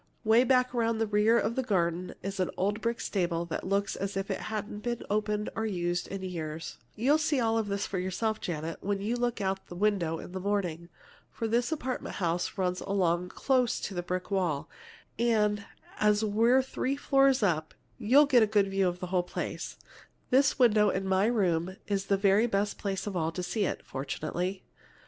'Way 0.23 0.43
back 0.43 0.73
at 0.73 0.97
the 0.97 1.05
rear 1.05 1.37
of 1.37 1.53
the 1.53 1.61
garden 1.61 2.15
is 2.23 2.39
an 2.39 2.49
old 2.57 2.81
brick 2.81 2.99
stable 2.99 3.45
that 3.45 3.67
looks 3.67 3.95
as 3.95 4.17
if 4.17 4.31
it 4.31 4.39
hadn't 4.49 4.79
been 4.79 5.03
opened 5.11 5.51
or 5.55 5.63
used 5.63 6.07
in 6.07 6.23
years. 6.23 6.79
"You'll 6.95 7.19
see 7.19 7.39
all 7.39 7.61
this 7.61 7.93
yourself, 7.93 8.41
Janet, 8.41 8.79
when 8.81 8.99
you 8.99 9.15
look 9.15 9.41
out 9.41 9.59
of 9.59 9.67
the 9.67 9.75
window 9.75 10.17
in 10.17 10.31
the 10.31 10.39
morning. 10.39 10.89
For 11.31 11.47
this 11.47 11.71
apartment 11.71 12.15
house 12.15 12.57
runs 12.57 12.81
along 12.81 13.29
close 13.29 13.79
to 13.81 13.93
the 13.93 14.01
brick 14.01 14.31
wall, 14.31 14.67
and 15.19 15.65
as 15.99 16.25
we're 16.25 16.63
three 16.63 16.95
floors 16.95 17.43
up, 17.43 17.75
you 17.99 18.25
get 18.25 18.41
a 18.41 18.47
good 18.47 18.69
view 18.71 18.87
of 18.87 19.01
the 19.01 19.07
whole 19.13 19.21
place. 19.21 19.77
This 20.31 20.57
window 20.57 20.89
in 20.89 21.07
my 21.07 21.27
room 21.27 21.75
is 21.85 22.07
the 22.07 22.17
very 22.17 22.47
best 22.47 22.79
place 22.79 23.05
of 23.05 23.15
all 23.15 23.31
to 23.33 23.43
see 23.43 23.65
it 23.65 23.85
fortunately. 23.85 24.63